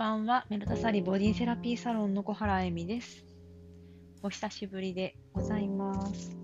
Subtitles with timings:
[0.00, 0.46] ばんは。
[0.48, 3.22] メルタサリボディセラピーサロンの小原恵美です。
[4.22, 6.34] お久しぶりでございます。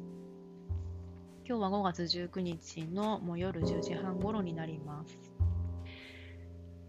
[1.49, 5.19] 今日は5月19日のもう夜10時半頃になります。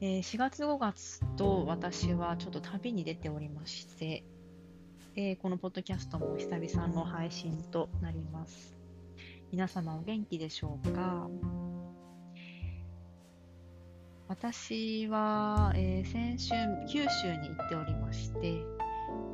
[0.02, 4.26] えー、4月5月と私はちょっと旅に出ておりまして、
[5.16, 8.76] えー、このポッドキャストも久々の配信となります。
[9.54, 11.30] 皆様お元気でしょうか？
[14.28, 16.54] 私は、えー、先週、
[16.90, 18.62] 九州に行っておりまして、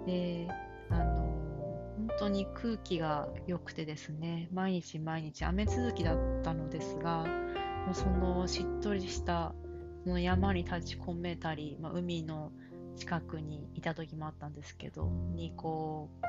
[0.06, 0.48] で、
[0.92, 1.24] あの、
[1.98, 7.26] 本当に空気が良くてですね、毎日毎日雨続きだったのですが、
[7.86, 9.56] もうそのしっとりした
[10.04, 12.52] その山に立ち込めたり、まあ、海の
[12.96, 16.22] 近くにいた時もあったんですけど、にこう、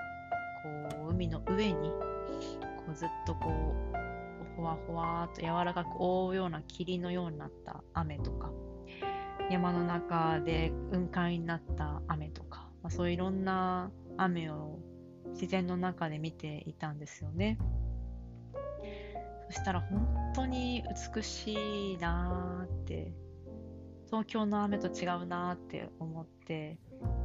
[0.63, 3.51] こう海の上にこうずっとこ
[3.93, 4.14] う
[4.57, 8.51] ほわほわと柔らかく覆うような霧のようになった雨とか
[9.51, 14.79] 山の中で雲海になった雨とか、まあ、そういろんな雨を
[15.33, 17.59] 自然の中で見ていたんですよね。
[19.51, 20.83] そしたら本当に
[21.15, 23.13] 美しいなーって
[24.07, 26.79] 東京の雨と違うなーって思って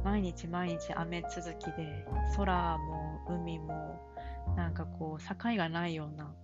[0.04, 2.06] 毎日毎日雨続きで
[2.36, 4.00] 空も海も
[4.56, 6.34] なんかこう境がないような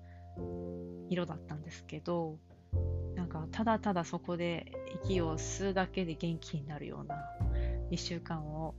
[1.08, 2.38] 色だったんですけど
[3.14, 7.16] なんかただただそこで息を吸うだけで元気になるような
[7.90, 8.74] 1週間を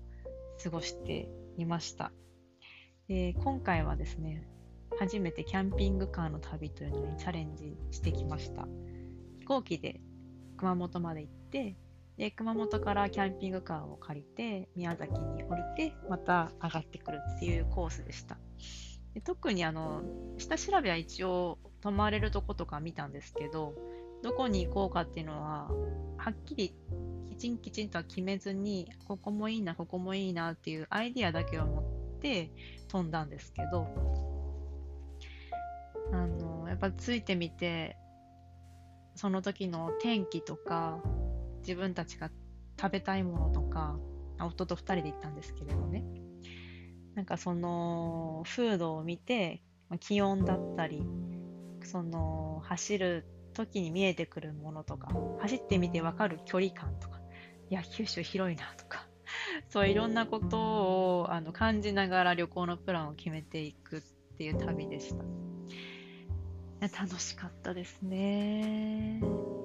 [0.64, 2.11] 過ごしていました。
[3.08, 4.47] で今回はですね
[4.99, 8.67] 初めてキャンピングカーの旅というのにチャレンジしてきました。
[9.39, 10.02] 飛行機で
[10.58, 11.77] 熊本まで行って
[12.17, 18.38] で熊本からキャンピングカーを借りて宮崎に降りてまた上がってくるっていうコースでした。
[19.18, 20.04] で特にあの
[20.38, 23.73] 下調べは一応泊まれるとことか見たんですけど
[24.22, 25.72] どこに行こうかっていうのは
[26.18, 26.76] はっきり
[27.32, 32.52] きちんきちんとは決めずにここもいいなここもいいなっていうアイディアだけを持って
[32.89, 33.88] 飛んだんですけど
[36.14, 37.98] あのやっぱついてみて
[39.16, 41.02] その時の天気とか
[41.61, 42.30] 自分たちが
[42.80, 43.98] 食べたいものとか
[44.39, 46.04] 夫と2人で行ったんですけれどね。
[47.17, 49.64] なんかその風土を見て
[50.00, 51.02] 気温だったり
[51.83, 57.20] その走る時に見えてくるものとか走ってみて分かる距離感とか
[57.72, 59.08] いや九州広いなとか
[59.67, 64.02] そういろんなことをあの感じながら旅行のプランを決めていくっ
[64.38, 65.26] ていう旅でした。
[66.80, 69.57] 楽しかったですね。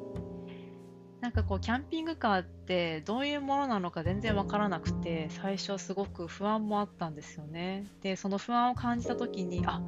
[1.23, 7.87] なんかこうキャンピングカーってどういうものなのか全然わからなくて最初すごく不安もあったんですよね。
[8.03, 9.81] でその不安を感じた時にあ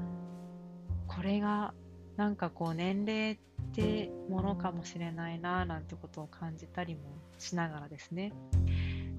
[1.08, 1.74] これが
[2.16, 3.38] なんかこう年齢っ
[3.72, 7.00] てものかもしれないななんてことを感じたりも
[7.36, 8.32] しながらですね。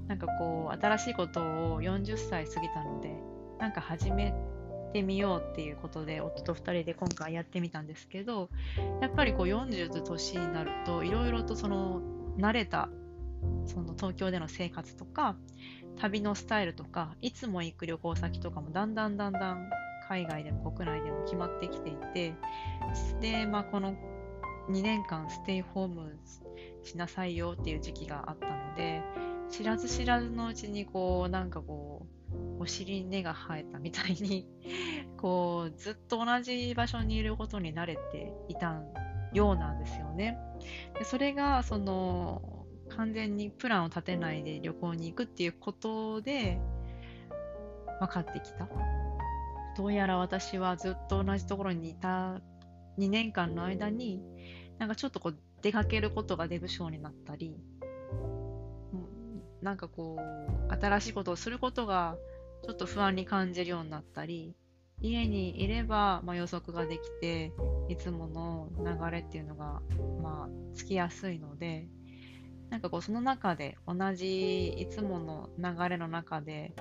[0.07, 3.13] なんかこう新しいことを40歳過ぎたので
[3.59, 4.33] なんか始め
[4.95, 8.49] てみようっていうことで夫と2人で今回やってみたんですけど
[9.01, 12.01] やっぱりこう40と年になるといろいろとその
[12.37, 12.87] 慣れた
[13.65, 15.35] その東京での生活とか
[15.99, 19.69] 旅のスタイルとかいつも行く旅行先とかもだんだんだんだん
[20.07, 22.33] 海外でも国内でも決まってきていて
[23.19, 23.95] で、まあ、この
[24.69, 26.17] 2年間ステイホーム
[26.83, 29.01] しなさいよっていう時期があったので
[29.49, 32.14] 知らず知らずのうちにこうなんかこう
[32.59, 34.47] お尻に根が生えたみたいに
[35.17, 38.81] こうずっと同じ場所にいることに慣れていた
[39.33, 40.37] ようなんですよね。
[40.97, 46.59] でそれがその完全にプランを立てないで旅行に行くっていうことで
[47.99, 48.69] 分かってきた。
[49.75, 52.41] どうやら私はずっと同じところにいた
[52.97, 54.21] 2年間の間に
[54.77, 57.57] なんかちょっとこう出かけることが出不精になったり、
[59.61, 62.17] なんかこう新しいことをすることが
[62.65, 64.55] ちょっと不安に感じるようになったり、
[64.99, 67.53] 家にいれば、まあ、予測ができて、
[67.89, 69.83] いつもの流れっていうのが、
[70.23, 71.87] まあ、つきやすいので、
[72.71, 76.73] なんかこう、その中で、同じいつもの流れの中で、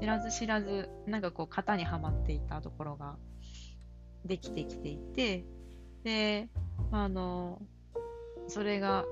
[0.00, 3.16] 知らず知らず、なんかこう、型にはまっていたところが
[4.24, 5.44] できてきていて、
[6.02, 6.48] で、
[6.90, 7.62] あの、
[8.48, 9.04] それが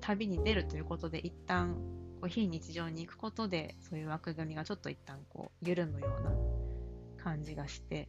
[0.00, 1.76] 旅に出るということで、一旦
[2.20, 6.32] こう非日常に行くことでそういう枠組みがちょっと一旦こう緩むような
[7.22, 8.08] 感じがして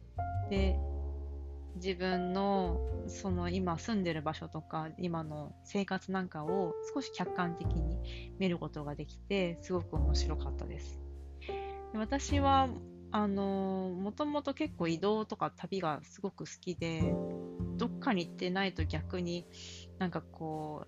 [0.50, 0.78] で
[1.76, 7.98] 自分のその今住んでる場所とか今の生活なんかを少し客観的に
[8.38, 11.00] 見ることができてすごく面白かったです。
[11.92, 12.68] で私は
[13.10, 17.14] あのもともと結構移動とか旅がすごく好きで
[17.76, 19.46] どっかに行ってないと逆に
[19.98, 20.86] なんかこ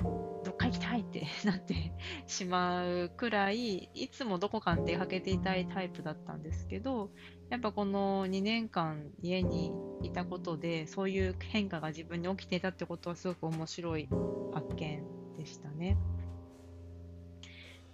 [0.00, 0.27] う
[0.68, 1.92] 行きたいって なって
[2.26, 7.10] しまうくらい、いつもどこかに出かけていたいタイプだったんですけど、
[7.50, 9.72] やっぱこの2年間家に
[10.02, 14.08] いたことで、そういう変化が自分に起きていたってことはすごく面白い
[14.52, 15.02] 発見
[15.38, 15.96] でしたね。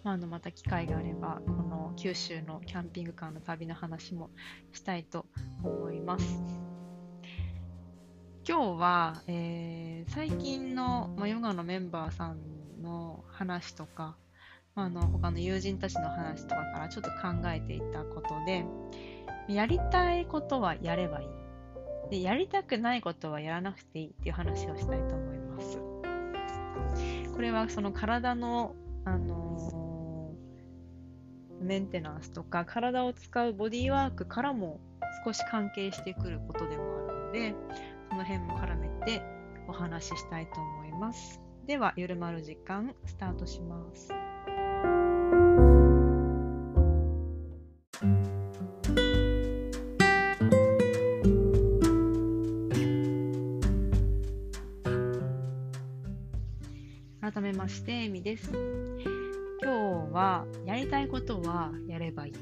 [0.02, 4.30] まあ、あのまた機会があれば、この九州のキャンピングカーの旅の話も
[4.72, 5.26] したいと
[5.62, 6.42] 思います。
[8.46, 12.53] 今日は、えー、最近の、まあ、ヨガのメンバーさん
[12.84, 14.16] の話とか、
[14.74, 17.16] まあ、あの他の友人たちの話とかからちょっと考
[17.46, 18.64] えていたことで、
[19.48, 21.28] やりたいことはやればいい。
[22.10, 25.78] でやりたくないことはやらなくていいっていう話をしたいと思います。
[27.34, 34.80] これはその体の、あのー、メンテナンスとか体を使うボディーワークからも
[35.24, 37.54] 少し関係してくることでもあるので、
[38.10, 39.22] その辺も絡めて
[39.66, 41.43] お話ししたいと思います。
[41.66, 44.08] では、夜まる時間、スタートします。
[57.22, 58.52] 改めまして、えみです。
[59.62, 62.32] 今日は、やりたいことはやればいい。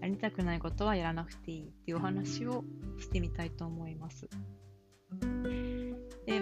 [0.00, 2.64] やりたくないことはやらなくていいっていうお話を
[2.98, 4.28] してみたいと思います。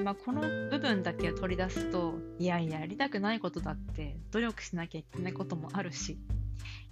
[0.02, 6.19] まあ、この部分だけを取り出すといやいややりたくないことだって努力しなきゃいけないこともあるし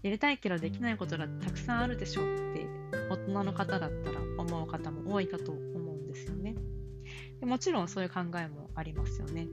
[0.03, 2.25] やりたいけどできないことだってたくさんあるでしょっ
[2.55, 2.67] て
[3.11, 6.55] 大人の方だったら思う方も多いかと思うんですよね。
[7.41, 9.49] でもちろんそういう考えもありますよね。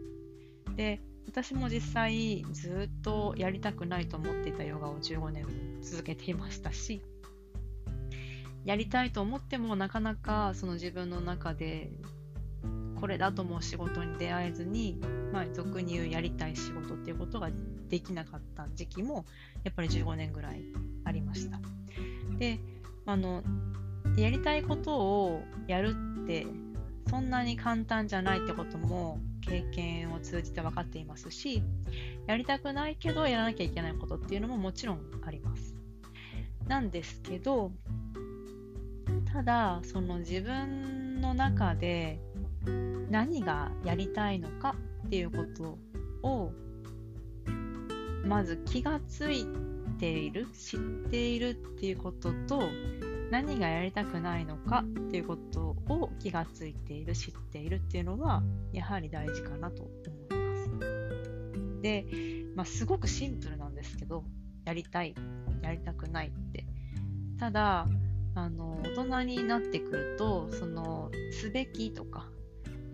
[0.75, 5.46] で私も実際ずっとやりたくないと思っていたヨガを15年
[5.81, 7.02] 続けていましたし
[8.63, 11.92] やりたいと思ってもなかなかその自分の中で
[13.06, 15.00] これだと思う仕事に出会えずに、
[15.31, 17.52] まあ、俗に言うやりたい仕事っていうことが
[17.88, 19.28] できなかった時期も
[19.63, 20.63] やっぱり15年ぐらい
[21.04, 21.60] ありました。
[22.40, 22.60] で
[23.06, 23.44] あの
[24.18, 26.48] やりたいことをやるって
[27.07, 31.62] そんなに簡単じゃないってことも経験を通じて分かっていますし
[32.25, 35.75] やりたくないけどやらなきゃいけないことっていうのももちろんあります。
[36.68, 37.72] なんですけど
[39.31, 42.19] ただその自分の中で
[43.09, 44.75] 何がやりたいのか
[45.06, 45.77] っていうこと
[46.27, 46.51] を
[48.25, 49.45] まず気がつい
[50.00, 52.62] ている知っているっていうことと
[53.31, 59.97] 何がやりたくないのかっていうことを気がついている知っているっていうのはやはり大事かなと思い
[60.29, 61.81] ます。
[61.81, 62.06] で、
[62.56, 64.23] まあ、すごくシンプルなんですけど
[64.65, 65.13] やりたい
[65.61, 66.65] やりたくないって
[67.39, 67.88] ただ
[68.35, 72.27] あの大人になってくるとそのすべきとか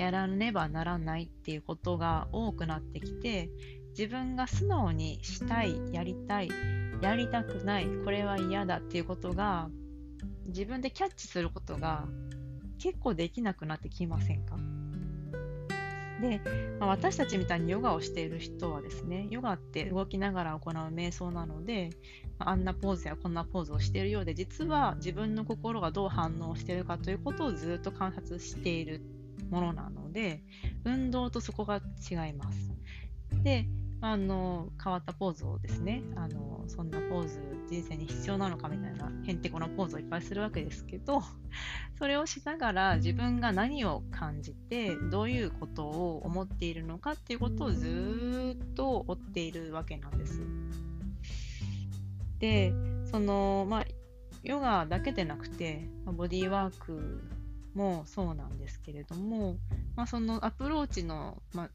[0.01, 3.49] やらねばならないっていうことが多くなってきて
[3.97, 6.49] 自分が素直にしたいやりたい
[7.01, 9.69] やりたくないこれは嫌だっていうことが
[10.47, 12.05] 自分でキャッチすることが
[12.79, 14.57] 結構できなくなってきませんか？
[16.19, 16.41] で、
[16.79, 21.89] まあ、私たちみたいにヨガをしている人はですね、ヨガって動きながら行う瞑想なので、
[22.37, 29.01] あんなポーズやこんなポーズをしているようで、実は自分の心がどう反応しているかということをずっと観察している
[29.49, 30.43] ものなので、
[30.83, 32.71] 運動とそこが違います。
[33.43, 33.67] で、
[34.03, 41.21] あの変わったポーズをですねあのそんなポーズ人生に必要なのかみたいなへんてこなポーズをいっぱいするわけですけど
[41.99, 50.41] それをしながら自分が何を感じてどういうことを思っているのかっていうことをずっと追っているわけなんです。
[52.39, 52.73] で
[53.05, 53.85] そのまあ
[54.41, 57.21] ヨガだけでなくてボディーワーク
[57.73, 59.57] もそうなんですけれども、
[59.95, 61.69] まあ、そのアプローチの、まあ、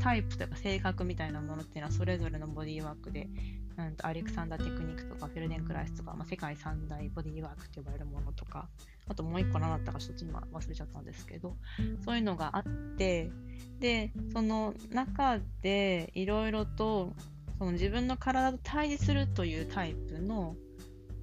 [0.00, 3.28] タイプとか性格みたいなものっていうのはそれぞれのボディーワークで、
[3.76, 8.68] うんとアレクサンダーテクニックとかフェルデンクライスとか、まあ、世界三大ボディーワークと呼ばれるものとか
[9.08, 11.56] あともう一個何だったかちょっと今忘れちゃったんですけど
[12.04, 12.62] そういうのがあっ
[12.96, 13.30] て
[13.78, 17.14] でその中でいろいろと
[17.58, 20.56] その自分の体と対峙するというタイプの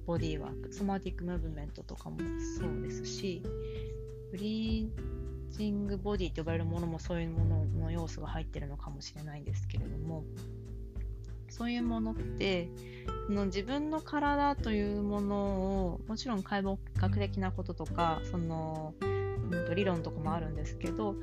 [0.06, 2.18] ボディーワークソマティックムーブメントとかも
[2.58, 3.42] そうですし
[4.30, 10.24] ブリーチングボディと呼ばれるものもそういうものの要素が入ってるのかもしれないんですけれども
[11.48, 12.68] そういうものって
[13.30, 15.36] の自分の体というもの
[15.86, 21.14] をもちろん解剖学的なこととかその、うん、理論とかもあるんですけど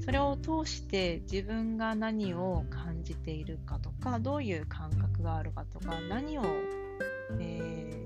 [0.00, 6.42] それを通して自分が何を感じているかとかどういう感覚があるかとか何を、
[7.38, 8.01] えー、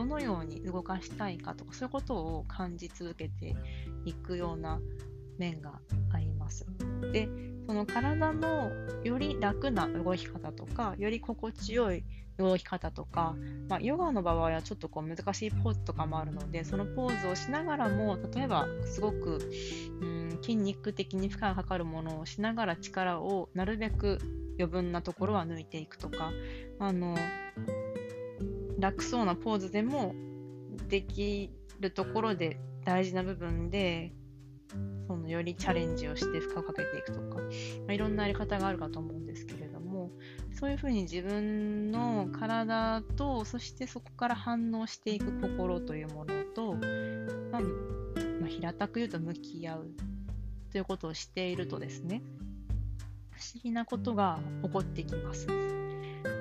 [0.00, 3.54] どのように動かしたいかとかそういうことを感じ続けて
[4.06, 4.80] いくような
[5.38, 5.78] 面が
[6.12, 6.66] あります。
[7.12, 7.28] で
[7.66, 8.70] その体の
[9.04, 12.02] より楽な動き方とかより心地よい
[12.38, 13.36] 動き方とか、
[13.68, 19.50] まあ、ヨガの場合はちょっとこう難しいポーズとかもあるのでそのポーズをしながらも例えばすごく、
[20.00, 24.18] うん、筋肉的に負荷がかかるものをしながら力をなるべく
[24.58, 26.32] 余分なところは抜いていくとか
[26.78, 27.16] あの
[28.80, 30.14] 楽そうなポーズでも
[30.88, 34.12] できるところで大事な部分で
[35.06, 37.42] そのよりチャレンジをして負荷をかけていくとか、ま
[37.88, 40.10] あ、いろんなやり方があるかと思うんですけれども
[40.52, 49.90] そういうふうに自分の体とそしてそこから反応していく心というものと、まあ、まあ、平たく言うと向き合う
[50.70, 52.22] ということをしているとですね
[53.32, 55.79] 不思議なことが起こってきます。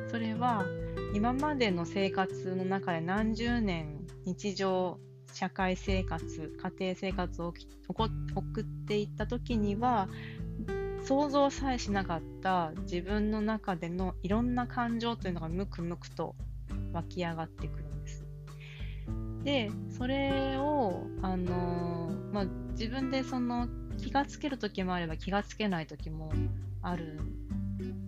[0.09, 0.65] それは
[1.13, 4.99] 今までの生活の中で何十年日常
[5.33, 7.53] 社会生活家庭生活を
[7.87, 10.09] 送っていった時には
[11.05, 16.35] 想像さえしなかった自分の中でのいろんな感情というのがムクムクと
[16.91, 18.25] 湧き上がってくるんです。
[19.43, 26.31] でそれを、あのー、まあ、自分でその気がつける時もあれば気がつけない時も
[26.81, 27.38] あるん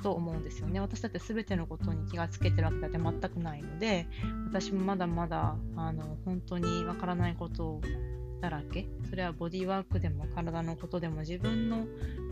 [0.02, 0.80] と思うんですよね。
[0.80, 4.08] 私だって全てのことに気がつけてるわけだって全くないので、
[4.48, 7.82] 私もまだまだあの本当にわからないこと
[8.42, 8.88] だらけ。
[9.10, 11.86] それはボディーワークでも体のことでも自分の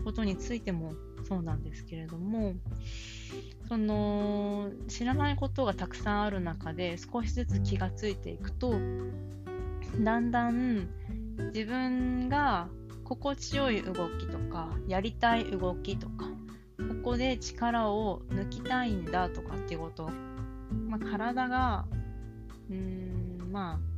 [0.04, 0.94] ことについても
[1.24, 2.54] そうなんですけれども、
[3.68, 8.72] その知らないことがたくさんある中で少しずつ気がついていくと、
[10.00, 10.88] だんだん
[11.52, 12.68] 自分が
[13.04, 16.26] 心地よい動きとかやりたい動きとか
[17.02, 20.10] ここで力を抜きたいんだとかっていうこと、
[20.88, 21.86] まあ、体が
[22.68, 23.90] うーんまあ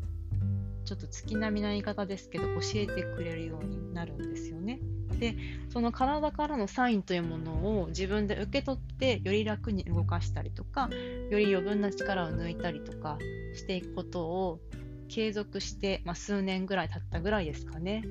[0.84, 4.78] ちょっと月並みな言い方ですけど教えてくれるようになるんですよね。
[5.18, 5.34] で
[5.68, 10.88] その体からのサインというものを自分で受け取ってより楽に動かしたりとか
[11.30, 13.18] より余分な力を抜いたりとか
[13.54, 14.60] していくことを
[15.08, 18.04] 継続して、まあ、数年ぐらい経ったぐらいですかね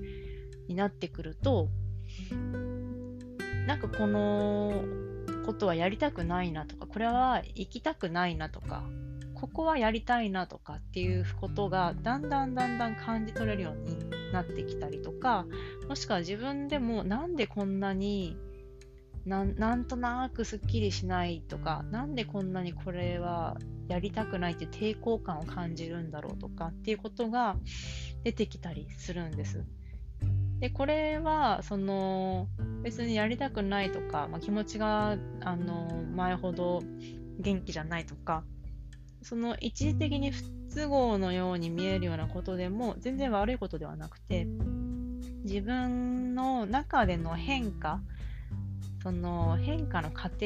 [0.68, 1.70] になってくると
[3.72, 4.84] なんかこの
[5.46, 8.84] ことはやりたくないなとか、これは行きたくないなとか、
[9.34, 15.46] ここはやりたいなとかっていうことがだんだんだんだん感じ取れるようになってきたりとか、
[15.88, 18.36] もしくは自分でもなんでこんなに
[19.24, 23.56] なんとなくすっきりしないとか、なんでこんなにこれは
[23.88, 27.56] やりたくないって抵抗感を感じるんだろうとかっていうことが
[28.26, 29.64] 出てきたりするんです。
[30.62, 32.48] でこれはその
[32.84, 36.84] 別にやりたくないとか、まあ、気持ちがあの前ほど
[37.40, 38.44] 元気じゃないとか
[39.24, 44.48] その一時的に不都合のように見えるようなことでも全然悪いことではなくて
[45.44, 48.00] 自分の中での変化
[49.02, 50.38] その変化の過程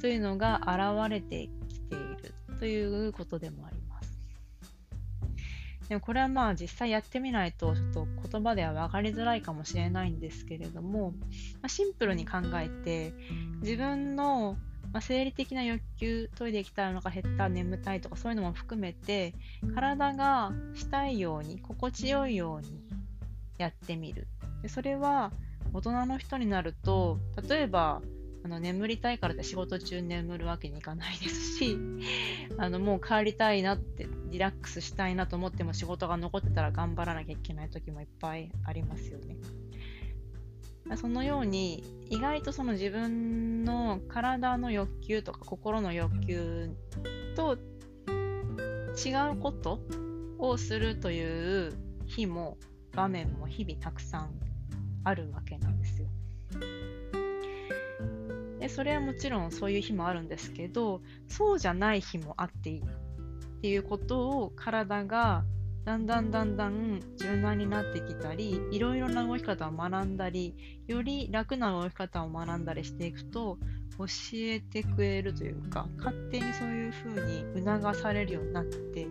[0.00, 3.81] というのが現れてきているということでもあります。
[5.92, 11.16] でもこれはまあ実際やってみないとちょっと言葉では分かりづらいかもしれないんですけれども、ま
[11.64, 13.12] あ、シンプルに考えて
[13.60, 14.56] 自分の
[14.90, 19.32] ま、生理的な欲求、トイレ行きたいお腹減った、眠たいとかそういうのも含めて、
[19.74, 22.78] 体がしたいように、心地よいように
[23.56, 24.26] やってみる。
[24.60, 25.32] でそれは
[25.72, 27.18] 大人の人になると、
[27.48, 28.02] 例えば
[28.44, 31.78] あの眠りたいからって仕事中眠るわけにいかないですし
[32.58, 39.36] あのもう帰りたいなってリラックスしたいなと思っても仕事が残ってたら頑張らなきゃいけない時もいっぱいありますよね。
[40.96, 46.70] そのように意外とその自分の体の欲求とか心の欲求
[47.36, 47.56] と
[49.06, 49.80] 違うこと
[50.38, 51.74] をするという
[52.06, 52.56] 日も
[52.92, 54.30] 場面も日々たくさん
[55.04, 56.08] あるわけなんですよ。
[58.60, 62.82] でそれはもちろんそういう日もあるんですけどそうじゃない日もあっていい
[63.62, 65.44] っていうことを体が
[65.84, 73.58] だんだんだんだん柔軟になってきたりいろいろな動き方を学んだりより楽な動き方を学んだりしていくと
[73.98, 79.06] 教えてくれるというか勝手にそういうふうに促されるようになって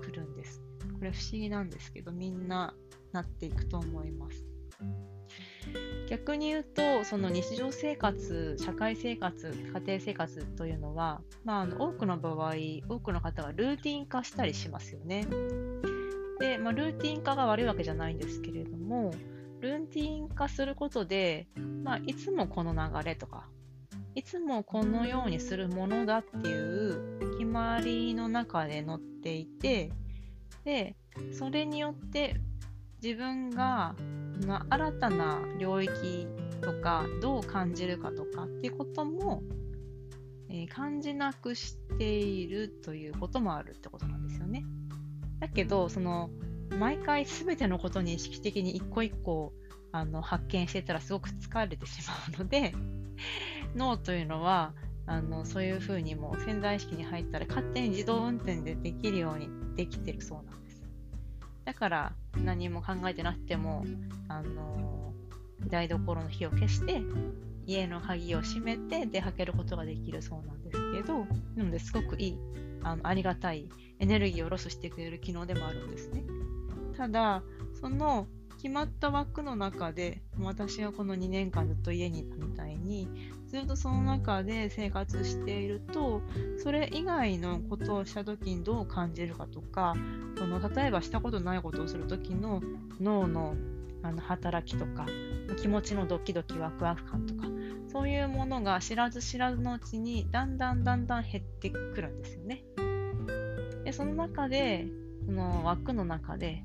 [0.00, 0.62] くるんです。
[0.98, 2.72] これ不思議なんですけどみんな
[3.12, 4.42] なっていくと思います。
[6.12, 12.52] 逆に言うとその日常生活社会生活家庭生活というのは、まあ、あの多くの場合
[12.86, 15.26] 多くの方がルーティン化したりしますよね。
[16.38, 19.14] で、まあ、ルーティン化が悪いわけじゃないんですけれども
[19.60, 21.46] ルーティン化することで、
[21.82, 23.48] まあ、いつもこの流れとか
[24.14, 29.90] いつもこのようにするものだっていう決まりの中で乗っていて
[30.64, 30.94] で
[31.32, 32.36] それによって
[33.02, 33.96] 自分が、
[34.46, 36.26] まあ、新たな領域
[36.60, 39.42] とかどう感じるかとかっていうことも、
[40.48, 44.64] えー、感じなくしているということもあるってことなんですよね。
[45.40, 46.30] だけどその
[46.78, 49.52] 毎回全てのことに意識的に一個一個
[49.90, 52.74] あの発見してたらすごく疲れてしまうので
[53.76, 54.74] 脳というのは
[55.06, 60.61] あのそういうふうにも潜在意識に入ったら勝手に自動運転でできるようにできてるそうなんです。
[61.64, 63.84] だから何も考えてなくても、
[64.28, 65.12] あの
[65.68, 67.02] 台所の火を消して
[67.66, 71.26] 家の鍵を閉めて出かけることができるそうなんですけど、
[71.56, 72.38] なのですごくいい、
[72.82, 73.68] あのありがたい
[74.00, 76.24] エネルギーをロスしてくれる機能でもあるんですね。
[76.96, 77.42] ただ、
[77.80, 78.26] その
[78.56, 83.08] 決まった枠の中で、私はこの2年間ずっと家にいたみたいに、
[83.52, 86.22] ずっとその中で生活していると、
[86.56, 89.94] それ以外のことをした時にどう感じるかとか、
[90.38, 92.62] その例えばしたことないことをする時の
[92.98, 93.54] 脳の
[94.02, 95.06] あの働きとか、
[95.60, 97.46] 気持ちのドキドキワクワク感とか、
[97.92, 102.64] そういうものが知らず知らずのうちにだんだんだんだん減ってくるんですよね。
[103.84, 104.86] でその中で、
[105.26, 106.64] その枠の中で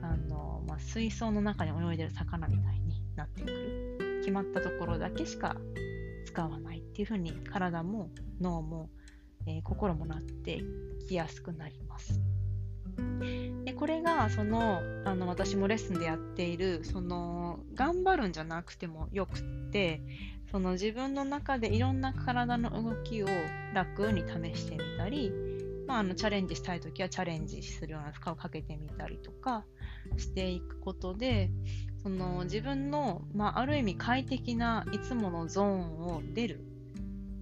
[0.00, 5.56] あの、まあ、水槽の中に泳いでる魚みたいになってくる決まったところだけしか
[6.26, 8.10] 使わないっていう風に体も
[8.42, 8.90] 脳も、
[9.46, 10.60] えー、心もなって
[11.08, 12.20] きやすくなります。
[13.64, 20.02] でこれがそのあの私もレッスンでやっているその頑張るんじゃなくてもよくって
[20.50, 23.26] その自分の中でいろんな体の動きを
[23.72, 25.32] 楽に試してみたり
[25.86, 29.64] まあ、あのチャレンジしたいときはチャレンジするような負荷をかけてみたりとか
[30.18, 31.50] していくことで
[32.02, 36.64] その自分の、まあ、ある意味快適ないつものゾーンを出る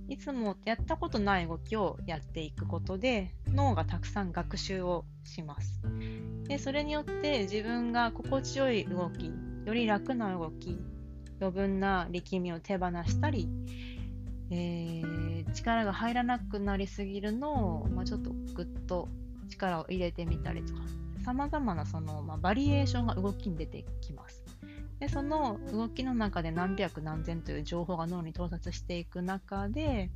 [0.09, 5.83] いつもやったことない動きをやっていくことで脳がたくさん学習をします
[6.45, 9.33] でそれによって自分が心地よい動き
[9.65, 10.79] より楽な動き
[11.41, 13.49] 余分な力みを手放したり
[14.51, 19.09] えー、力が入らなくなりすぎるのを、まあ、ちょっとぐっと
[19.49, 20.81] 力を入れてみたりとか、
[21.25, 24.46] さまざまなその、まあ、バリエーションが動きに出てきます。
[24.99, 30.11] で、その動きの中で何百何千という情報が脳に到達していく中で、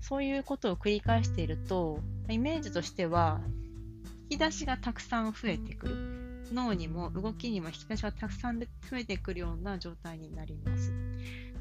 [0.00, 3.40] そういうことを繰り返していると、イメージとしては、
[4.30, 6.14] 引き出しがたくさん増えてくる。
[6.52, 10.92] 脳にも動きにも引き出しがたくさん増えてくるような状態になります。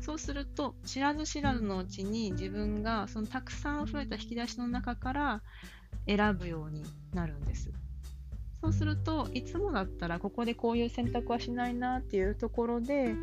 [0.01, 5.41] そうすると知らず知らずのうちに自分がそのたくさん増えた引き出しの中から
[6.05, 7.71] 選ぶようになるんです。
[8.63, 13.13] そうするといつもだったらここでこういう選択はしないなっていうところで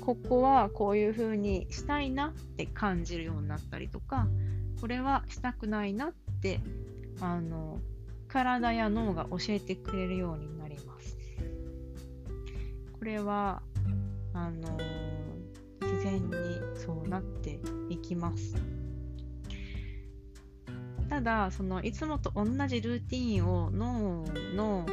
[0.00, 4.26] ここはこういうふうにしたいなって感じるようになったりとか
[4.80, 6.60] これはしたくないなって
[7.20, 7.80] あの
[8.28, 11.18] 体や脳が教えてくれるようになります。
[12.98, 13.60] これは
[14.32, 14.78] あの
[15.82, 16.32] 自然に
[16.74, 18.54] そうなっていきます。
[21.16, 24.84] ただそのいつもと同じルーティンを脳の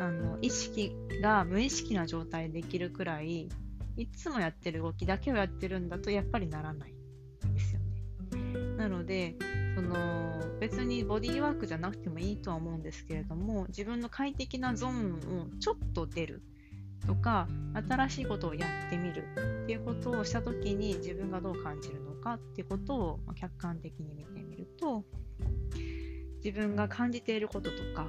[0.00, 3.48] あの意識が無意識な状態でできるくらい
[3.96, 8.76] いつもやってる動きだけをやってるんだとやっぱりならないんですよね。
[8.76, 9.36] なので
[9.76, 16.42] その別にボディーワークじゃなくてもいいとは思うんですけれども自分の快適なゾーンをちょっと出る
[17.06, 17.46] とか
[17.88, 19.28] 新しいことをやってみる
[19.62, 25.04] っていうことをした時に自分がどう感じるのかっていうことを客観的に見てみると
[26.44, 28.06] 自分が感じていることとか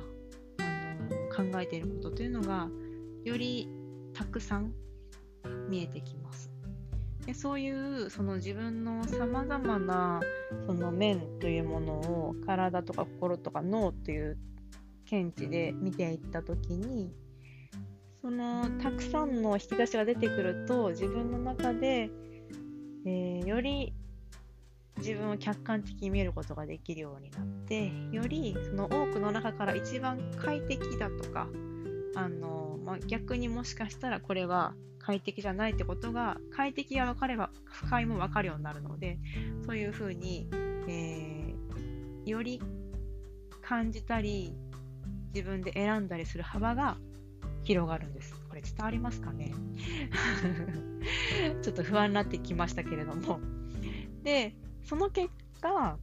[0.60, 2.68] あの考えていることというのが
[3.24, 3.70] より
[4.14, 4.74] たくさん
[5.70, 6.50] 見えてきます。
[7.26, 10.20] でそういうその自分のさまざまな
[10.66, 14.38] その面というものを体とか心とか脳という
[15.06, 17.14] 見地で見ていった時に
[18.22, 22.10] そのたくさんの引き出しが出てくると自分の中で、
[23.06, 23.94] えー、より
[24.98, 31.48] 自分を客観的に見ることができるようになってよりその多くの中から一番快適だとか
[32.16, 39.20] あの、まあ、逆にもしかしたらこれは快適じゃないってことが快適が分かれば不快も分かるようになるので
[39.66, 40.48] そういうふうに、
[40.88, 42.62] えー、より
[43.62, 44.54] 感じたり
[45.34, 46.98] 自分で選んだりする幅が
[47.64, 48.36] 広がるんです。
[48.50, 49.54] これ伝わりますかね？
[51.64, 53.40] ちょっと不安になってきましたけれども。
[54.22, 55.30] で、その結
[55.62, 55.98] 果、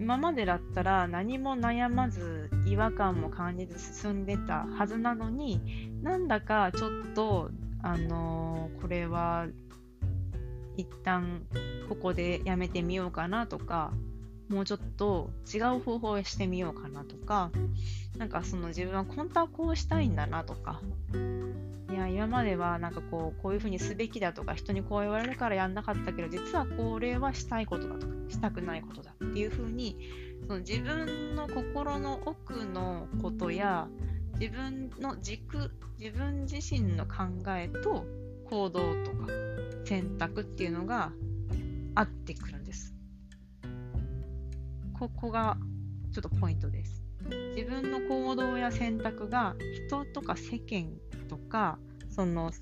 [0.00, 7.50] 今までだったら何も悩まず違和感も感じず進んでたはずなのになんだかちょっと
[7.82, 9.46] あのー、これは
[10.76, 11.42] 一旦
[11.88, 13.92] ここでやめてみようかなとか
[14.48, 17.50] もうちょっと違う方法をしてみようかなとか
[18.18, 20.80] なんかその自分は本当はこうしたいんだなとか
[22.02, 29.96] や今まではなんかこうこういうふうにすべきだとか人にこう言われるからやんなかったけど実はこれはしたいことだとかしたくないことだっていうふうに
[30.46, 33.88] その自分の心の奥のことや
[34.38, 38.04] 自分の軸自分自身の考えと
[38.50, 39.28] 行動とか
[39.84, 41.12] 選択っていうのが
[41.94, 42.94] 合ってくるんです。
[44.98, 45.56] ここが
[46.12, 47.02] ちょっとポイントです。
[47.56, 49.54] 自分の行動や選択が
[49.86, 50.90] 人とか世間
[51.28, 51.78] とか
[52.14, 52.52] その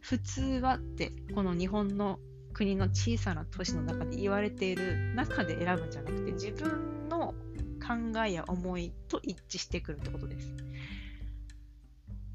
[0.00, 2.18] 普通はってこの日本の
[2.52, 7.34] 国の小さな都市の中で言われている中で選ぶんじゃなくて自分の
[7.80, 10.52] 考えや思いと一致してくるってことです。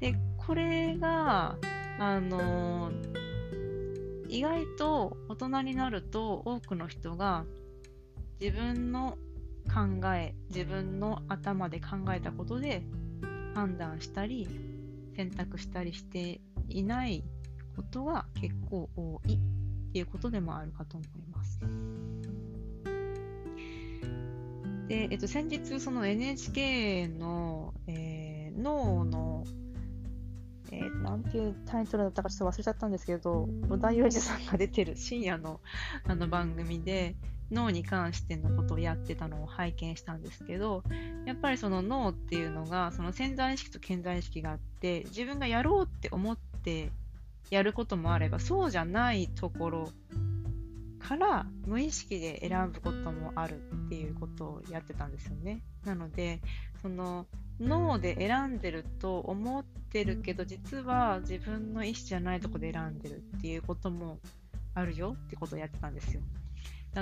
[0.00, 1.56] でこれが
[1.98, 2.90] あの
[4.28, 7.44] 意外と大人になると多くの人が
[8.40, 9.16] 自分の
[9.68, 12.82] 考え自分の頭で考えたことで
[13.54, 14.48] 判断したり
[15.16, 17.24] 選択したりしていない
[17.76, 19.38] ことが結構多いっ
[19.92, 21.60] ていうことでもあるかと思います。
[24.88, 29.44] で、えっと、先日その NHK の、えー、脳の
[30.74, 35.60] えー、なんていうタイトルだったかちょっと忘れちゃったんですけど、織田裕二さんが出てる深夜の
[36.04, 37.14] あの番組で、
[37.50, 40.82] 脳に関してのことをやってたのを拝見したんですけど
[41.26, 46.90] やっぱりその脳っていうのがその潜在意識と潜在意識があって自分がやろうって思って
[47.50, 49.90] やることもあればそうじゃないところ
[50.98, 55.60] から無意識で選ぶこともあるっていうことをやってたんですよね。
[55.84, 56.40] なので
[56.80, 57.26] その
[57.60, 64.18] 脳で選んでると思ってるけど実は自分の意思じゃないとこで選んでるっていうことも
[64.74, 66.22] あるよってことをやってたんですよ。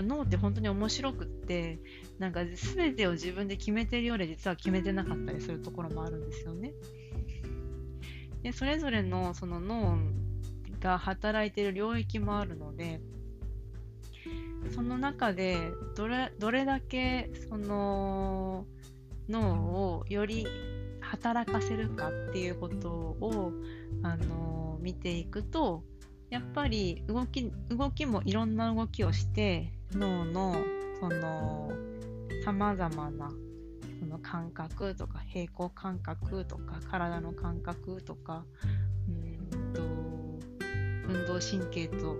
[0.00, 1.78] 脳って本当に面白くって
[2.18, 6.72] なんか全てを自分で決めてるようで実は決めてなかったりするところもあるんですよね。
[8.42, 9.98] でそれぞれのその脳
[10.80, 13.00] が働いてる領域もあるので
[14.74, 15.58] その中で
[15.96, 18.66] どれどれだけその
[19.28, 20.46] 脳をより
[21.00, 23.52] 働かせるかっていうことを
[24.02, 25.84] あの見ていくと
[26.30, 30.56] やっぱり動き動きもいろんな動きをして脳の
[31.00, 31.70] その
[32.44, 33.30] さまざまな
[34.00, 38.44] その感覚とか平行感覚とか体の感覚とか
[39.08, 39.82] うんと
[41.08, 42.16] 運動神経と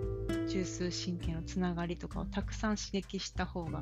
[0.47, 3.81] 中枢神経のつながりとかをたくさん刺激した方が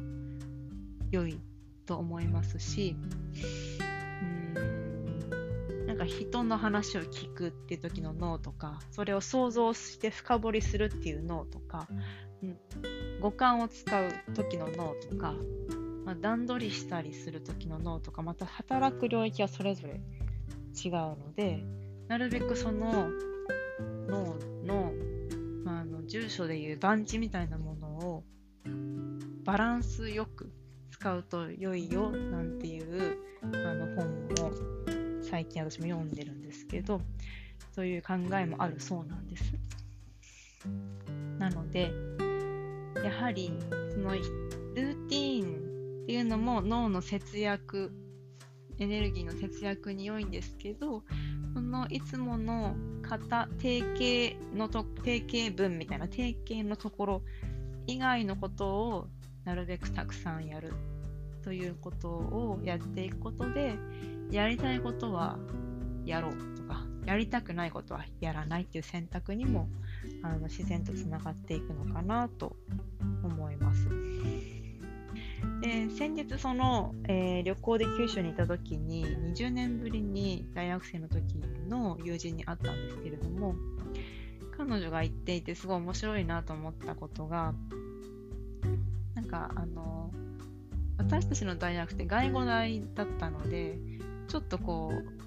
[1.11, 1.39] 良い
[1.85, 2.95] と思いますし
[4.55, 11.87] うんなんか人の話を聞くっていう時の脳とかそれを想像して深掘りするっていう脳とか、
[12.41, 12.57] うん、
[13.21, 15.35] 五感を使う時の脳とか、
[16.05, 20.01] まあ、段取りしたりする時の脳とかまた働く領域はそれぞれ
[20.83, 21.63] 違うので
[22.07, 23.09] なるべくその
[24.07, 24.91] 脳の,、
[25.63, 28.23] まあ、あの住所でいう番地みたいなものを
[29.43, 30.51] バランスよく
[30.89, 37.01] 使うと良いよなんていうあの本も最近私も読んでるんですけど
[37.75, 39.53] そういう考えもあるそうなんです。
[41.39, 41.91] なので
[43.03, 43.51] やはり
[43.93, 47.91] そのルーティーンっていうのも脳の節約
[48.79, 51.03] エネルギーの節約に良いんですけど
[51.53, 57.21] そのいつもの型定型のと定型文みたいな定型のところ
[57.87, 59.07] 以外のことを
[59.43, 60.73] なるべくたくさんやる
[61.43, 63.75] ということをやっていくことで
[64.29, 65.37] やりたいことは
[66.05, 69.67] やろうとかやりたくないことはやらないっていう選択にも
[70.23, 72.55] あの自然とつながっていくのかなと
[73.23, 73.87] 思います。
[75.61, 81.35] で先日その、えー、旅行で九州にいた時に20年ぶりに大学生の時
[81.69, 83.55] の友人に会ったんですけれども
[84.57, 87.53] 彼女が言っていてすごい面白いなと思ったことが
[89.15, 90.11] なんかあの
[90.97, 93.77] 私たちの大学って外語大だったので
[94.27, 95.20] ちょっとこう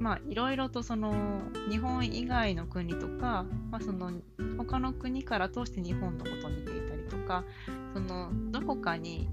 [0.00, 4.10] まあいろいろとその日本以外の国とか、まあ、その
[4.56, 7.44] 他の国から通して日本のことを見ていたりとか
[7.92, 9.28] そのどこかに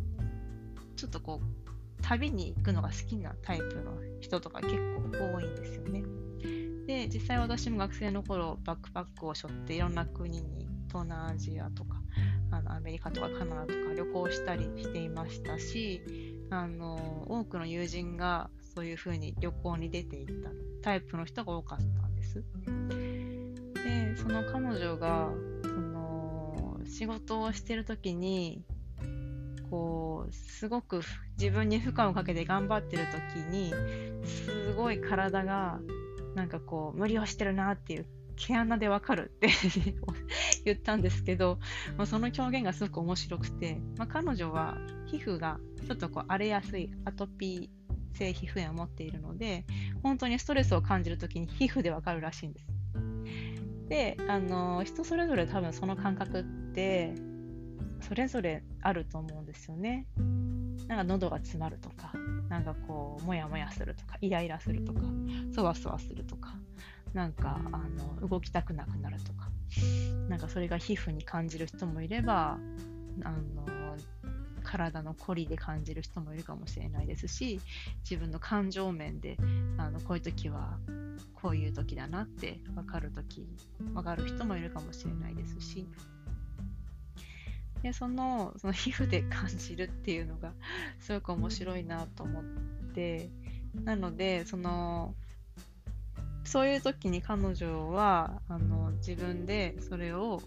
[0.98, 6.04] ちょっとこう旅に行くのが好きなタイプの人とか結構多いんですよね。
[6.86, 12.02] で実際私も学生の頃バックパックを背負っていろんな国に東南アジアとか
[12.52, 16.02] あのアメリカとかカナダとか旅行したりしていましたし
[16.50, 20.52] あの多くの友人がそういうふうに旅行に出ていった
[20.84, 22.44] タイプの人が多かったんです。
[23.74, 25.32] でその彼女が
[25.64, 28.62] その仕事をしてる時に
[29.72, 31.02] こうすごく
[31.40, 33.74] 自分に負荷をかけて頑張ってる時に
[34.28, 35.80] すごい体が
[36.36, 39.50] なんかこう無理をしてるなっていう毛穴でわかるって
[40.66, 41.58] 言ったんですけど、
[41.98, 49.66] まあ、その表現がすごく面白くて、まあ、彼女は皮膚がちょっとこう荒れやすいアトピー性皮膚炎を持っているので
[50.04, 52.68] 本当にストレスを感じるときに皮膚でわかるらしいんです。
[53.90, 56.44] であの人それぞれ多分その感覚っ
[56.74, 57.14] て
[58.02, 60.08] それぞれあると思うんですよね。
[60.88, 62.14] なんか喉が詰まるとか、
[62.50, 65.02] なんかこう、もやもやするとか、イライラするとか、
[65.54, 66.56] そわそわするとか、
[67.14, 67.80] なんかあ
[68.22, 69.50] の動きたくなくなるとか、
[70.30, 72.58] なんかそれが皮膚に感じる人もいれば、
[73.24, 73.66] あの
[74.68, 77.62] 体の凝りで感じる人もいるかもしれないですし
[78.02, 79.38] 自分の感情面で
[79.78, 80.78] あのこういう時は
[81.34, 83.48] こういう時だなって分かる時
[83.94, 85.88] 分かる人もいるかもしれないですし。
[87.84, 90.52] でそのその皮膚で感じるっていうのが
[91.00, 92.44] すごく面白いなと思っ
[92.96, 93.30] て
[93.84, 95.14] なのでその
[96.44, 100.42] そういう時に彼女はあの自分でそれを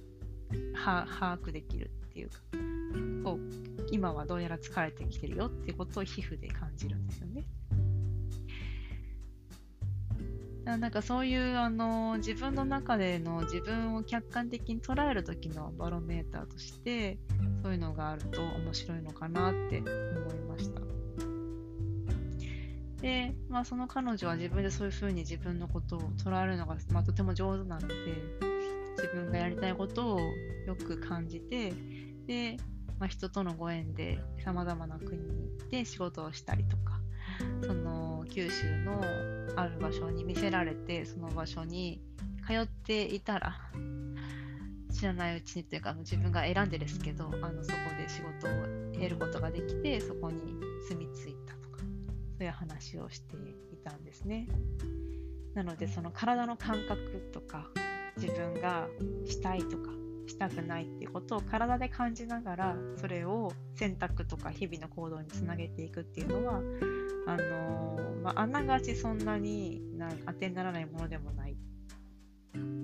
[0.74, 1.06] 把
[1.38, 2.40] 握できるっていうか
[3.90, 7.44] 今はどうやら疲れてきてるよってことを皮膚で感じるんですよね。
[10.64, 17.18] なんかそういうあの自分の中での自分を客観的に捉える時のバロメーターとして
[17.62, 19.86] そういうのがあると面白いのかなって思
[20.32, 20.80] いました。
[23.00, 27.94] で、まあ、その彼女は自分でそういうふうに自分のことを捉えるのが、まあ、とても上手なので
[28.96, 30.20] 自分がやりたいことを
[30.66, 31.72] よく感じて
[32.26, 32.58] で、
[33.00, 37.00] まあ、人とのご縁でさまざまな国に行って仕事をしたりとか
[37.66, 39.00] その九州の
[39.56, 42.02] ある場所に見せられてその場所に
[42.46, 43.56] 通っていたら
[44.92, 50.38] 知らないうちにというか自分が選んでですけどあのそこで仕事を得ることができてそこに
[50.88, 51.78] 住み着いたとか
[52.36, 53.36] そういう話をして
[53.72, 54.46] いたんですね。
[55.54, 57.66] なのでその体の感覚とか
[58.16, 58.88] 自分が
[59.26, 59.99] したいとか
[60.30, 66.60] したくないっていうことを体で感じながらそれを選択とか日々の行動につなげていくっていうのは
[67.26, 71.56] あのー、まあ、あながちそんなにな当てにならないものでもない。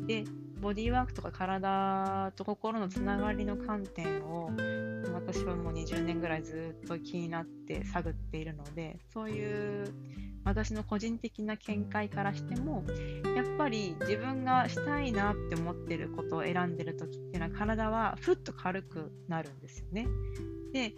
[0.07, 0.25] で
[0.61, 4.51] ボディーワークとか体と心のつながりの観点を
[5.27, 9.93] 私はもう20年ぐらいずっと気になって探っているのでそういう
[10.45, 12.85] 私の個人的な見解からしても
[13.35, 20.07] やっぱり自分がしたいなって思ってることを選んでる時っていうのは体はふっと軽くなるんですよね。
[20.73, 20.95] で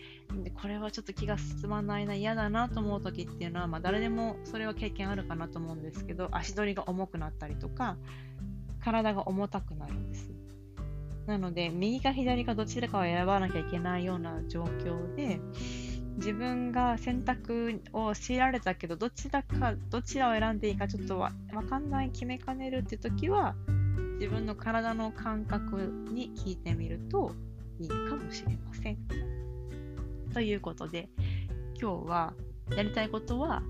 [0.61, 7.97] これはちょっと気が進まないな嫌だなと思う時っていうのは、まあ、誰でもそれは経験あるかなと思うんですけど足取りが重くなったりとか
[8.83, 10.38] 体が重たくなるんです。
[11.29, 15.39] なので右か左かどちらかを選ばなきゃいけないような状況で
[16.17, 21.33] 自分が選択を強いられたけどどちらかどちらを選んでいいかちょっとわ
[21.69, 23.55] かんない決めかねるって時は
[24.19, 25.77] 自分の体の感覚
[26.11, 27.33] に聞いてみると
[27.79, 28.97] いいかもしれません。
[30.33, 31.11] ということで
[31.79, 32.33] 今日は
[32.75, 33.63] やりたいことは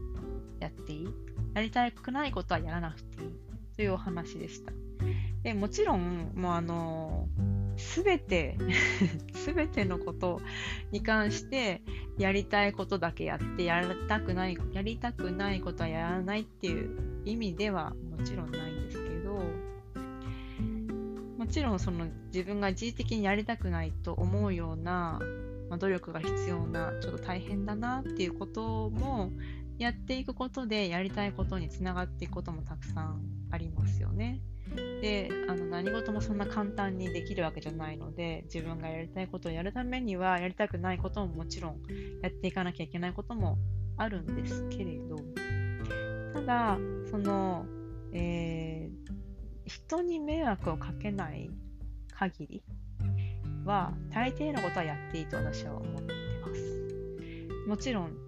[0.61, 1.09] やっていい？
[1.55, 3.31] やりたくないことはやらなくていい？
[3.75, 4.71] というお話でした。
[5.49, 7.27] でもちろんもうあの
[7.79, 8.59] すべて
[9.33, 10.43] すべてのこと
[10.91, 11.81] に関して
[12.19, 19.43] やりたいことだけやってやりたくないやりたくないことはやらないっていう意味ではもちろんないんですけど
[21.39, 25.19] もちろんその自分が一時的にやりたくないと思うような、
[25.71, 29.33] まあ、努力が必要なちょっと大変だなっていうことも
[29.79, 34.41] やっていくことでやりたいことにつながっていくこともたくさんありますよね。
[35.01, 41.81] であの何事もそんな簡単にできるわけじゃないので自分がやりたいことをやるためにはやりたくないことももちろん
[42.23, 43.57] やっていかなきゃいけないことも
[43.97, 45.17] あるんですけれど
[46.35, 46.79] ただ
[47.11, 47.65] その、
[48.13, 49.13] えー、
[49.65, 51.51] 人に迷惑をかけない
[52.15, 52.63] 限り
[53.65, 56.13] は大抵のことはやっていいと私は思って
[56.43, 58.28] ますもちろん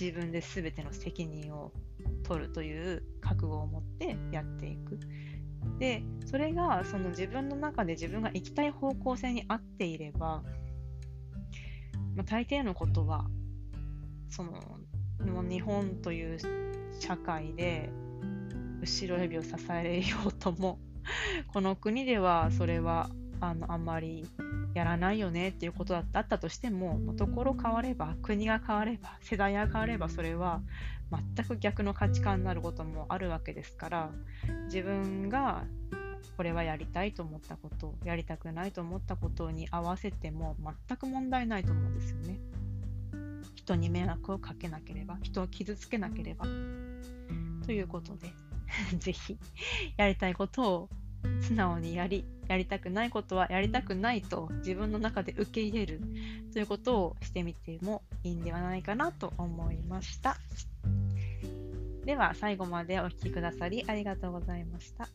[0.00, 1.72] 自分で全ての責任を
[2.24, 4.98] 取るという覚悟を持ってやっていく。
[5.78, 10.42] でそれがその自分の中で自分が行きたい方向性に合っていれば、
[12.16, 13.26] まあ、大抵のことは
[14.28, 14.52] その
[15.48, 16.38] 日本という
[16.98, 17.90] 社会で
[18.80, 20.80] 後ろ指を支えようとも
[21.52, 23.08] この国ではそれは
[23.46, 24.26] あのあんまり
[24.74, 30.62] やらないよねっていうことだったとしてもところ変われば国が変われば世代が変わればそれは
[31.36, 34.10] 全く逆の価値観になることもあるわけですから
[34.66, 35.64] 自分が
[36.36, 40.56] これはやりたいと思ったことやりたくないと思ったことに合わせても
[40.88, 42.40] 全く問題ないと思うんですよね。
[43.54, 46.46] 人に迷惑をかけなければ人を傷つけなければ
[47.64, 48.32] ということで
[48.98, 49.38] ぜひ
[49.96, 50.88] やりたいことを
[51.40, 56.00] 素直にやり、やりたくないことはやりたくないと自分の中で受け入れる
[56.52, 60.36] ということをしてみてもいいんではないかなと思いました。
[62.04, 65.08] では最後までお聴きくださりありがとうございました。